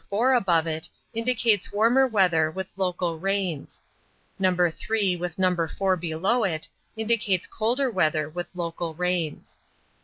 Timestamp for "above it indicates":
0.33-1.71